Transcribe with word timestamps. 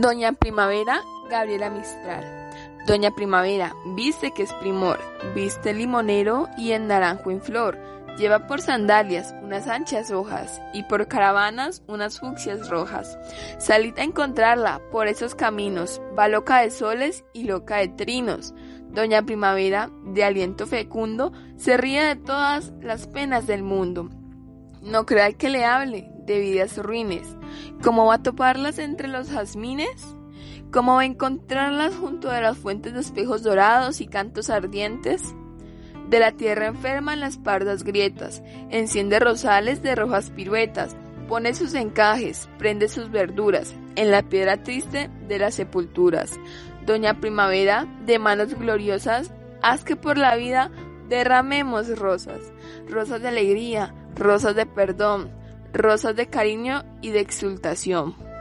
Doña 0.00 0.32
Primavera, 0.32 1.02
Gabriela 1.28 1.68
Mistral. 1.68 2.24
Doña 2.86 3.10
Primavera, 3.10 3.74
viste 3.94 4.32
que 4.32 4.42
es 4.42 4.52
primor, 4.54 4.98
viste 5.34 5.74
limonero 5.74 6.48
y 6.56 6.72
en 6.72 6.86
naranjo 6.86 7.30
en 7.30 7.42
flor. 7.42 7.78
Lleva 8.16 8.46
por 8.46 8.62
sandalias 8.62 9.34
unas 9.42 9.68
anchas 9.68 10.10
hojas 10.10 10.62
y 10.72 10.84
por 10.84 11.08
caravanas 11.08 11.82
unas 11.88 12.20
fucsias 12.20 12.70
rojas. 12.70 13.18
Salid 13.58 13.98
a 13.98 14.04
encontrarla 14.04 14.80
por 14.90 15.08
esos 15.08 15.34
caminos, 15.34 16.00
va 16.18 16.26
loca 16.26 16.62
de 16.62 16.70
soles 16.70 17.26
y 17.34 17.44
loca 17.44 17.76
de 17.76 17.88
trinos. 17.88 18.54
Doña 18.92 19.20
Primavera, 19.20 19.90
de 20.06 20.24
aliento 20.24 20.66
fecundo, 20.66 21.34
se 21.58 21.76
ríe 21.76 22.02
de 22.02 22.16
todas 22.16 22.72
las 22.80 23.08
penas 23.08 23.46
del 23.46 23.62
mundo. 23.62 24.08
No 24.80 25.04
crea 25.04 25.34
que 25.34 25.50
le 25.50 25.66
hable 25.66 26.11
de 26.26 26.38
vidas 26.38 26.78
ruines. 26.78 27.36
¿Cómo 27.82 28.06
va 28.06 28.14
a 28.14 28.22
toparlas 28.22 28.78
entre 28.78 29.08
los 29.08 29.30
jazmines? 29.30 30.16
¿Cómo 30.70 30.94
va 30.94 31.02
a 31.02 31.06
encontrarlas 31.06 31.94
junto 31.94 32.30
a 32.30 32.40
las 32.40 32.56
fuentes 32.56 32.94
de 32.94 33.00
espejos 33.00 33.42
dorados 33.42 34.00
y 34.00 34.06
cantos 34.06 34.48
ardientes? 34.48 35.34
De 36.08 36.18
la 36.18 36.32
tierra 36.32 36.66
enferma 36.66 37.12
en 37.12 37.20
las 37.20 37.38
pardas 37.38 37.84
grietas, 37.84 38.42
enciende 38.70 39.18
rosales 39.18 39.82
de 39.82 39.94
rojas 39.94 40.30
piruetas, 40.30 40.96
pone 41.28 41.54
sus 41.54 41.74
encajes, 41.74 42.48
prende 42.58 42.88
sus 42.88 43.10
verduras, 43.10 43.74
en 43.96 44.10
la 44.10 44.22
piedra 44.22 44.62
triste 44.62 45.10
de 45.28 45.38
las 45.38 45.54
sepulturas. 45.54 46.38
Doña 46.84 47.20
Primavera, 47.20 47.86
de 48.04 48.18
manos 48.18 48.54
gloriosas, 48.54 49.32
haz 49.62 49.84
que 49.84 49.96
por 49.96 50.18
la 50.18 50.36
vida 50.36 50.70
derramemos 51.08 51.98
rosas, 51.98 52.40
rosas 52.88 53.22
de 53.22 53.28
alegría, 53.28 53.94
rosas 54.16 54.56
de 54.56 54.66
perdón, 54.66 55.30
rosas 55.72 56.16
de 56.16 56.26
cariño 56.26 56.84
y 57.00 57.10
de 57.10 57.20
exultación. 57.20 58.31